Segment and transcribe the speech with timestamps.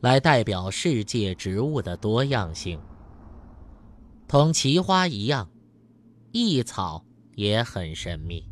[0.00, 2.80] 来代表世界植物的多样性。
[4.26, 5.50] 同奇花一样，
[6.32, 8.48] 异草也很神秘。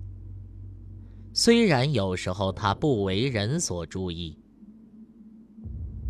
[1.32, 4.38] 虽然有时候它不为人所注意。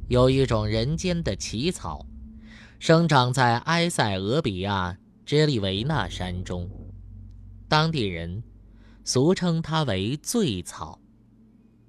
[0.08, 2.06] 有一种人间的奇草，
[2.78, 6.70] 生长在埃塞俄比亚支利维纳山中，
[7.68, 8.40] 当地人
[9.04, 11.00] 俗称它为醉草。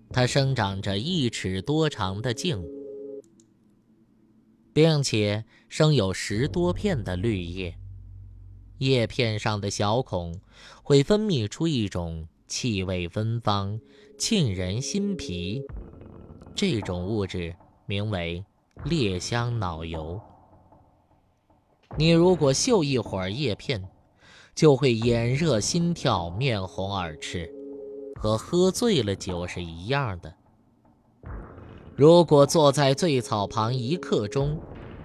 [0.09, 2.59] 它生长着一尺多长的茎，
[4.77, 7.79] 并且生有十多片的绿叶，
[8.77, 10.39] 叶片上的小孔
[10.83, 13.81] 会分泌出一种气味芬芳、
[14.19, 15.63] 沁人心脾，
[16.53, 17.55] 这种物质
[17.87, 18.45] 名为
[18.85, 20.21] 烈香脑油。
[21.97, 23.83] 你如果嗅一会儿叶片，
[24.53, 27.51] 就会眼热心跳、面红耳赤。
[28.13, 30.31] 和喝醉了酒是一样的。
[31.97, 34.55] 如果坐在醉草旁一刻钟，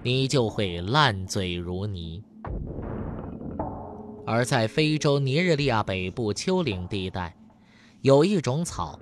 [0.03, 2.23] 你就会烂醉如泥。
[4.27, 7.35] 而在非洲尼日利亚北部丘陵地带，
[8.01, 8.99] 有一种草，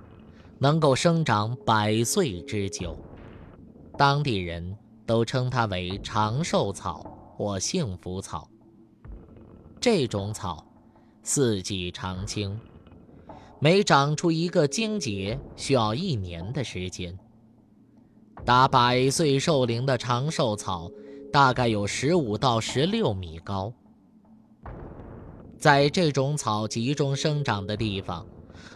[0.58, 2.96] 能够生长百岁之久，
[3.98, 7.04] 当地人都称它为长寿草
[7.36, 8.48] 或幸福草。
[9.78, 10.66] 这种草，
[11.22, 12.58] 四季常青。
[13.58, 17.14] 每长出一个茎节，需要一年的时间。
[18.44, 20.90] 达百岁寿龄的长寿草，
[21.32, 23.72] 大概有十五到十六米高。
[25.58, 28.26] 在这种草集中生长的地方，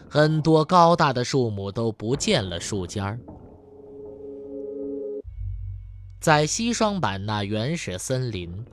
[0.09, 3.19] 很多高大的树木都不见了树尖儿。
[6.19, 8.65] 在西双版纳原始森林，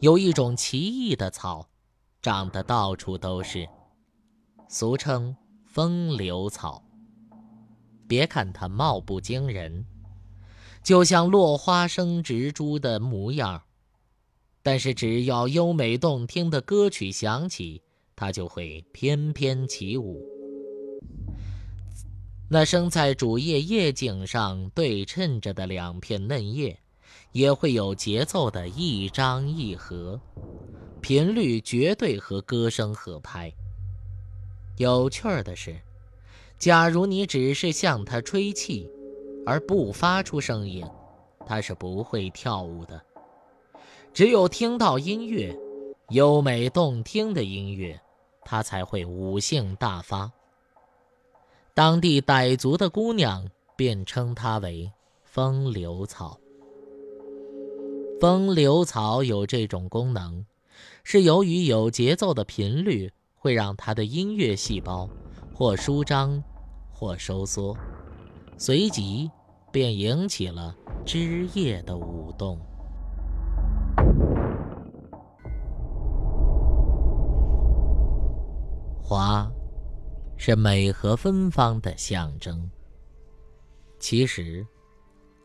[0.00, 1.66] 有一种奇异的草，
[2.20, 3.68] 长得到处都是，
[4.68, 5.34] 俗称。
[5.64, 6.84] 风流草。
[8.06, 9.86] 别看它貌不惊人，
[10.82, 13.62] 就像落花生植株的模样，
[14.62, 17.80] 但是只要优美动听的歌曲响起，
[18.16, 20.26] 它就会翩翩起舞。
[22.48, 26.78] 那生在主叶叶颈上对称着的两片嫩叶，
[27.30, 30.20] 也会有节奏的一张一合，
[31.00, 33.52] 频率绝对和歌声合拍。
[34.76, 35.80] 有趣儿的是，
[36.58, 38.90] 假如你只是向它吹气，
[39.46, 40.84] 而不发出声音，
[41.46, 43.00] 它是不会跳舞的。
[44.12, 45.58] 只有听到音乐，
[46.10, 48.00] 优美动听的音乐，
[48.44, 50.30] 它才会舞性大发。
[51.74, 54.92] 当地傣族的姑娘便称它为
[55.24, 56.38] 风流草。
[58.20, 60.44] 风流草有这种功能，
[61.02, 63.12] 是由于有节奏的频率。
[63.34, 65.10] 会让它的音乐细胞
[65.52, 66.40] 或舒张，
[66.92, 67.76] 或收缩，
[68.64, 69.28] 随即
[69.72, 70.72] 便引起了
[71.04, 72.56] 枝叶的舞动。
[79.02, 79.50] 花
[80.36, 82.70] 是美和芬芳的象征。
[83.98, 84.64] 其实，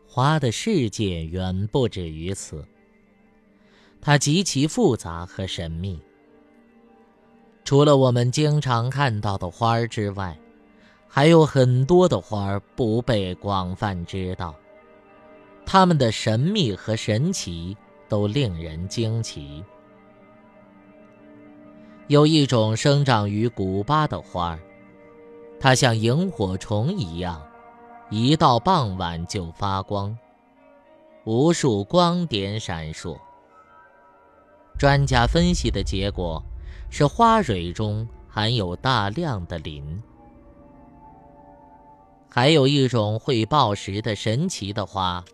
[0.06, 2.64] 花的世界远不止于此，
[4.00, 6.00] 它极其复杂和神秘。
[7.64, 10.38] 除了我们经常看到的花儿之外，
[11.08, 14.54] 还有很多的花儿不被广泛知道。
[15.66, 17.76] 它们的神秘和神奇
[18.08, 19.64] 都令人惊奇。
[22.06, 24.60] 有一种生长于古巴的花儿，
[25.58, 27.42] 它像萤火虫一样，
[28.10, 30.16] 一到傍晚就发光，
[31.24, 33.18] 无数光点闪烁。
[34.78, 36.42] 专家分析的结果。
[36.90, 40.02] 是花蕊中含有大量的磷。
[42.38, 45.24] 还有一种会报时的神奇的花，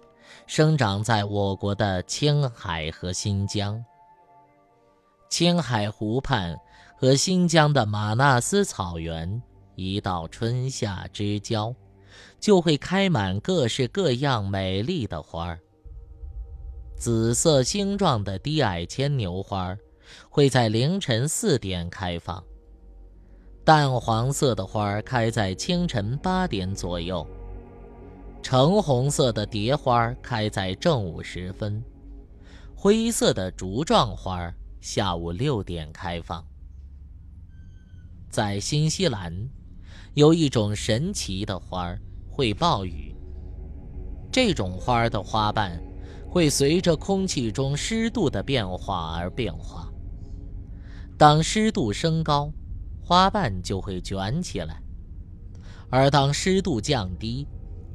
[0.47, 3.85] 生长在我国的青海和新疆。
[5.29, 6.59] 青海湖畔
[6.97, 9.43] 和新疆的玛纳斯草原，
[9.75, 11.75] 一到春夏之交，
[12.41, 15.61] 就会开满各式各样美丽的花儿。
[16.97, 19.77] 紫色星状的低矮牵牛花。
[20.31, 22.43] 会在凌晨四点开放。
[23.65, 27.27] 淡黄色的花开在清晨八点左右。
[28.43, 31.83] 橙红色的蝶花开在正午时分，
[32.77, 34.53] 灰色的竹状花
[34.83, 36.45] 下午六点开放。
[38.29, 39.33] 在新西兰，
[40.13, 41.97] 有一种神奇的花
[42.29, 43.17] 会暴雨。
[44.31, 45.83] 这种花的花瓣
[46.29, 49.91] 会随着空气中湿度的变化而变化。
[51.17, 52.53] 当湿度升高，
[53.05, 54.77] 花瓣就会卷起来；
[55.91, 57.47] 而当湿度降低，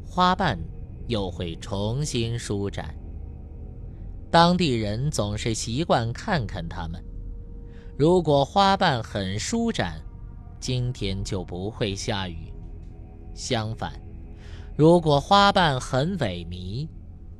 [0.05, 0.59] 花瓣
[1.07, 2.93] 又会重新舒展。
[4.29, 7.03] 当地人总是习惯看看它们。
[7.97, 9.99] 如果花瓣很舒展，
[10.59, 12.53] 今天就不会下雨；
[13.33, 13.91] 相反，
[14.77, 16.87] 如果花瓣很萎靡，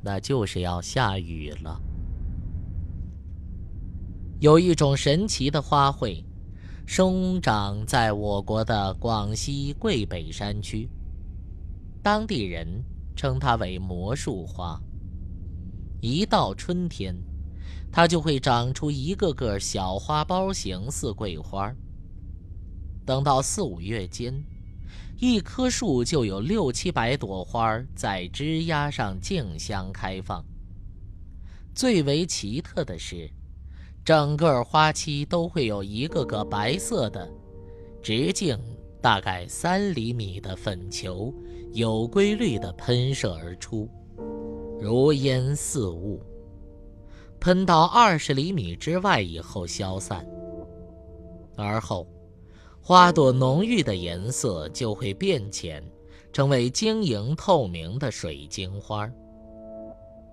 [0.02, 1.80] 那就是要下雨了。
[4.40, 6.24] 有一种神奇的花卉，
[6.92, 10.90] 生长在我国的广西桂北山区。
[12.02, 12.66] 当地人
[13.16, 14.82] 称它为魔术花。
[16.02, 17.16] 一到春天，
[17.92, 21.72] 它就会长出一个个小花苞形似桂花。
[23.06, 24.34] 等到四五月间，
[25.20, 30.44] 一棵树就有六七百朵花在枝丫上竞相开放。
[31.76, 33.30] 最为奇特的是，
[34.04, 37.30] 整个花期都会有一个个白色的、
[38.02, 38.58] 直径
[39.02, 41.34] 大概三厘米的粉球。
[41.72, 43.88] 有规律地喷射而出，
[44.82, 46.20] 如烟似雾，
[47.40, 50.26] 喷到二十厘米之外以后消散。
[51.56, 52.08] 而后，
[52.82, 55.84] 花朵浓郁的颜色就会变浅，
[56.34, 59.08] 成为晶莹透明的水晶花。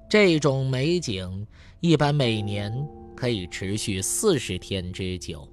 [0.09, 1.47] 这种美景
[1.81, 2.73] 一般每年
[3.17, 5.49] 可以持续四十天之久。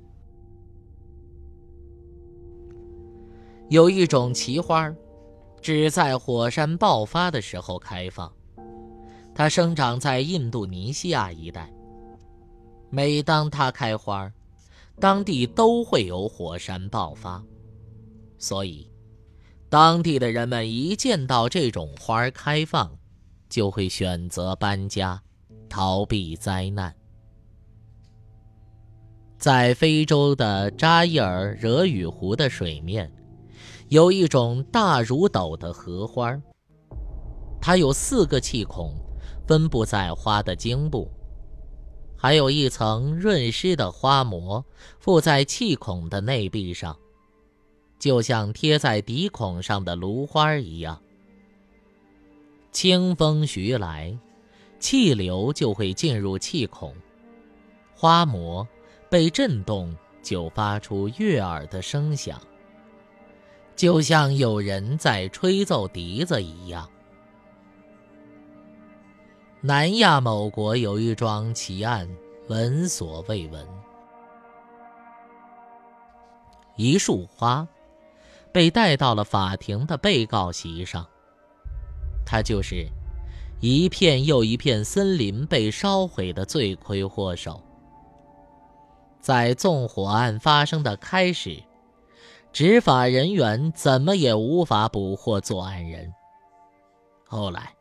[3.70, 4.94] 有一种奇花。
[5.62, 8.30] 只在火山爆发的时候开放，
[9.34, 11.72] 它生长在印度尼西亚一带。
[12.90, 14.30] 每当它开花，
[15.00, 17.42] 当地都会有火山爆发，
[18.38, 18.92] 所以
[19.70, 22.94] 当地的人们一见到这种花开放，
[23.48, 25.24] 就会选择搬家，
[25.70, 26.94] 逃避灾难。
[29.44, 33.12] 在非洲的扎伊尔惹雨湖的水面。
[33.90, 36.42] 有一种大如斗的荷花，
[37.60, 38.96] 它有四个气孔，
[39.46, 41.12] 分布在花的茎部，
[42.16, 44.64] 还有一层润湿的花膜
[44.98, 46.98] 附在气孔的内壁上，
[48.00, 51.02] 就像贴在鼻孔上的芦花一样。
[52.72, 54.18] 清风徐来，
[54.80, 56.96] 气流就会进入气孔，
[57.94, 58.66] 花膜
[59.14, 62.42] 被震动，就发出悦耳的声响。
[63.76, 66.90] 就像有人在吹奏笛子一样。
[69.62, 72.10] 南亚某国有一桩奇案，
[72.48, 73.64] 闻所未闻。
[76.76, 77.68] 一束花
[78.52, 81.08] 被带到了法庭的被告席上，
[82.26, 82.88] 它就是
[83.62, 87.62] 一片又一片森林被烧毁的罪魁祸首。
[89.24, 91.64] 在纵火案发生的开始。
[92.52, 96.12] 执法人员怎么也无法捕获作案人。
[97.24, 97.74] 后来，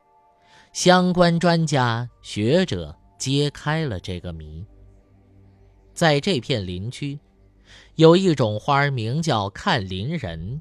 [0.72, 4.64] 相关专家学者揭开了这个谜。
[5.92, 7.18] 在这片林区，
[7.96, 10.60] 有一种花名叫看林人，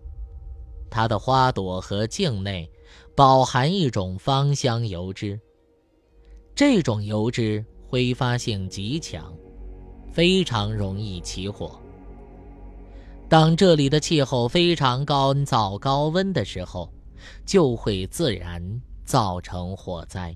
[0.89, 2.67] 它的花朵和茎内
[3.15, 5.39] 饱含一种芳香油脂，
[6.55, 9.33] 这种油脂挥发性极强，
[10.11, 11.79] 非常容易起火。
[13.29, 16.91] 当这里的气候非常干燥、高温的时候，
[17.45, 18.61] 就会自然
[19.05, 20.35] 造成火灾。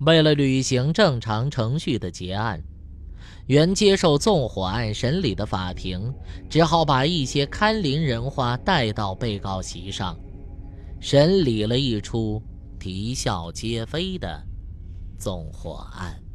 [0.00, 2.62] 为了履行正常程序的结案，
[3.46, 6.12] 原接受纵火案审理的法庭
[6.48, 10.16] 只好把一些堪林人花带到被告席上，
[11.00, 12.42] 审理了一出
[12.78, 14.40] 啼笑皆非的
[15.18, 16.25] 纵火案。